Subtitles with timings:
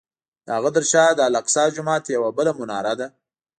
[0.45, 3.07] د هغه تر شا د الاقصی جومات یوه بله مناره ده.